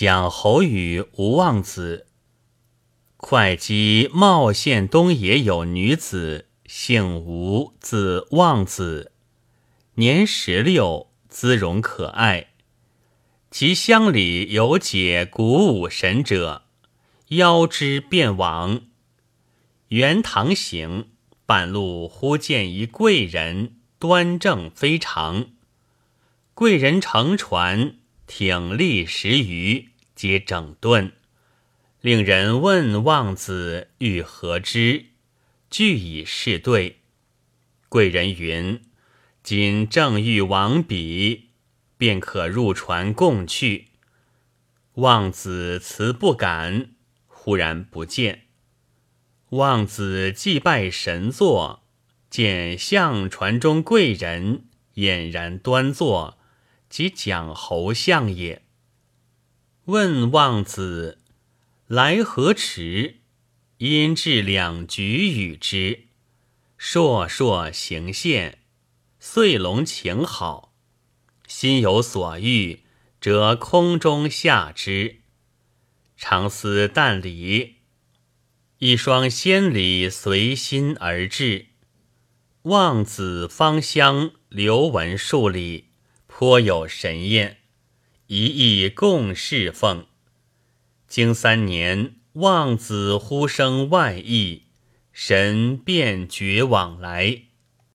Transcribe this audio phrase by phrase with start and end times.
[0.00, 2.06] 讲侯与吴望子。
[3.18, 9.12] 会稽茂县东野有女子，姓吴，字望子，
[9.96, 12.46] 年十六，姿容可爱。
[13.50, 16.62] 其乡里有解鼓舞神者，
[17.28, 18.80] 邀之便往。
[19.88, 21.10] 元堂行，
[21.44, 25.48] 半路忽见一贵人，端正非常。
[26.54, 27.96] 贵人乘船，
[28.26, 29.89] 挺立十余，
[30.20, 31.12] 皆整顿。
[32.02, 35.06] 令人问望子欲何之，
[35.70, 36.98] 俱以是对。
[37.88, 38.82] 贵人云
[39.42, 41.48] ：“今正欲往彼。”
[41.96, 43.86] 便可入船共去。
[44.96, 46.90] 望子辞不敢，
[47.26, 48.42] 忽然不见。
[49.48, 51.86] 望子祭拜神座，
[52.28, 54.66] 见相船中贵人
[54.96, 56.38] 俨然端坐，
[56.90, 58.62] 即蒋侯相也。
[59.90, 61.18] 问望子
[61.88, 63.22] 来何迟？
[63.78, 65.02] 因置两局
[65.42, 66.04] 与之，
[66.78, 68.58] 烁烁行现，
[69.18, 70.76] 遂龙情好。
[71.48, 72.84] 心有所欲，
[73.20, 75.22] 则空中下之。
[76.16, 77.78] 常思淡离，
[78.78, 81.66] 一双仙礼随心而至。
[82.62, 85.88] 望子芳香，刘文数里，
[86.28, 87.59] 颇有神验，
[88.32, 90.06] 一意共侍奉。
[91.08, 94.66] 经三年，望子呼声外溢，
[95.12, 97.46] 神便觉往来。